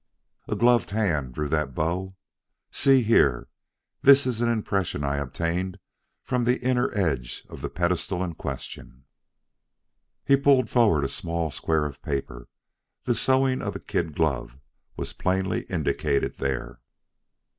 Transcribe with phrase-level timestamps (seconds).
[0.47, 2.15] A gloved hand drew that bow.
[2.71, 3.49] See here:
[4.01, 5.77] this is an impression I obtained
[6.23, 9.05] from the inner edge of the pedestal in question."
[10.25, 12.47] He pulled forward a small square of paper;
[13.03, 14.57] the sewing of a kid glove
[14.97, 16.79] was plainly indicated there.